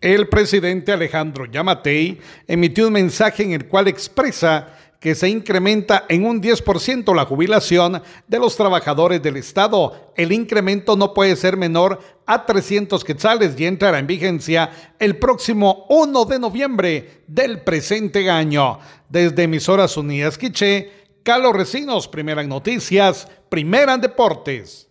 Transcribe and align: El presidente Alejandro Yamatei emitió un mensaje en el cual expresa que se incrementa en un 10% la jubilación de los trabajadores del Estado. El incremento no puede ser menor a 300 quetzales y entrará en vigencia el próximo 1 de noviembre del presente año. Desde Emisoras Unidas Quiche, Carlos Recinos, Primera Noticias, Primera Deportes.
El 0.00 0.28
presidente 0.28 0.92
Alejandro 0.92 1.44
Yamatei 1.44 2.18
emitió 2.46 2.86
un 2.86 2.94
mensaje 2.94 3.42
en 3.42 3.52
el 3.52 3.66
cual 3.66 3.86
expresa 3.86 4.68
que 4.98 5.14
se 5.14 5.28
incrementa 5.28 6.04
en 6.08 6.24
un 6.24 6.42
10% 6.42 7.14
la 7.14 7.24
jubilación 7.24 8.02
de 8.26 8.38
los 8.38 8.56
trabajadores 8.56 9.22
del 9.22 9.36
Estado. 9.36 10.12
El 10.16 10.32
incremento 10.32 10.96
no 10.96 11.12
puede 11.12 11.36
ser 11.36 11.56
menor 11.56 12.00
a 12.26 12.46
300 12.46 13.02
quetzales 13.02 13.58
y 13.58 13.64
entrará 13.66 13.98
en 13.98 14.06
vigencia 14.06 14.70
el 14.98 15.16
próximo 15.16 15.86
1 15.88 16.24
de 16.26 16.38
noviembre 16.38 17.22
del 17.26 17.62
presente 17.62 18.30
año. 18.30 18.78
Desde 19.08 19.42
Emisoras 19.42 19.96
Unidas 19.96 20.38
Quiche, 20.38 20.92
Carlos 21.22 21.54
Recinos, 21.54 22.08
Primera 22.08 22.42
Noticias, 22.42 23.26
Primera 23.48 23.98
Deportes. 23.98 24.89